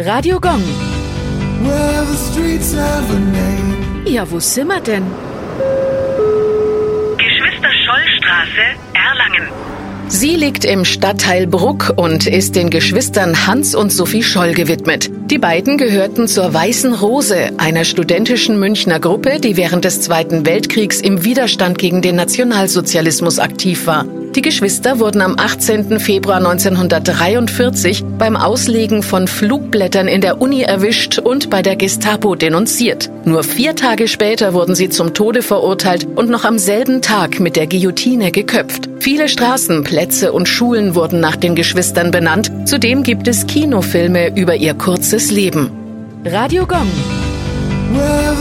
Radio 0.00 0.38
Gong. 0.38 0.62
Well, 1.64 2.04
the 2.06 2.16
streets 2.16 2.72
have 2.72 3.10
a 3.10 3.18
name. 3.18 4.06
Ja, 4.06 4.30
wo 4.30 4.38
sind 4.38 4.68
wir 4.68 4.78
denn? 4.78 5.02
Geschwister 7.16 7.68
Schollstraße, 7.84 8.78
Erlangen. 8.94 9.48
Sie 10.06 10.36
liegt 10.36 10.64
im 10.64 10.84
Stadtteil 10.84 11.48
Bruck 11.48 11.94
und 11.96 12.28
ist 12.28 12.54
den 12.54 12.70
Geschwistern 12.70 13.48
Hans 13.48 13.74
und 13.74 13.90
Sophie 13.90 14.22
Scholl 14.22 14.54
gewidmet. 14.54 15.10
Die 15.32 15.38
beiden 15.38 15.78
gehörten 15.78 16.28
zur 16.28 16.54
Weißen 16.54 16.94
Rose, 16.94 17.50
einer 17.58 17.84
studentischen 17.84 18.60
Münchner 18.60 19.00
Gruppe, 19.00 19.40
die 19.40 19.56
während 19.56 19.84
des 19.84 20.00
Zweiten 20.00 20.46
Weltkriegs 20.46 21.00
im 21.00 21.24
Widerstand 21.24 21.76
gegen 21.76 22.02
den 22.02 22.14
Nationalsozialismus 22.14 23.40
aktiv 23.40 23.88
war. 23.88 24.06
Die 24.34 24.42
Geschwister 24.42 25.00
wurden 25.00 25.22
am 25.22 25.36
18. 25.38 25.98
Februar 25.98 26.36
1943 26.36 28.04
beim 28.18 28.36
Auslegen 28.36 29.02
von 29.02 29.26
Flugblättern 29.26 30.06
in 30.06 30.20
der 30.20 30.40
Uni 30.40 30.62
erwischt 30.62 31.18
und 31.18 31.50
bei 31.50 31.62
der 31.62 31.76
Gestapo 31.76 32.34
denunziert. 32.34 33.10
Nur 33.24 33.42
vier 33.42 33.74
Tage 33.74 34.06
später 34.06 34.52
wurden 34.52 34.74
sie 34.74 34.90
zum 34.90 35.14
Tode 35.14 35.42
verurteilt 35.42 36.06
und 36.14 36.28
noch 36.28 36.44
am 36.44 36.58
selben 36.58 37.02
Tag 37.02 37.40
mit 37.40 37.56
der 37.56 37.66
Guillotine 37.66 38.30
geköpft. 38.30 38.88
Viele 39.00 39.28
Straßen, 39.28 39.82
Plätze 39.84 40.32
und 40.32 40.48
Schulen 40.48 40.94
wurden 40.94 41.20
nach 41.20 41.36
den 41.36 41.54
Geschwistern 41.54 42.10
benannt. 42.10 42.52
Zudem 42.66 43.02
gibt 43.02 43.28
es 43.28 43.46
Kinofilme 43.46 44.36
über 44.36 44.56
ihr 44.56 44.74
kurzes 44.74 45.30
Leben. 45.30 45.70
Radio 46.24 46.66
Gong. 46.66 46.90
Well, 47.94 48.36